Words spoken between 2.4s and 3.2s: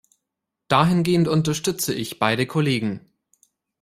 Kollegen.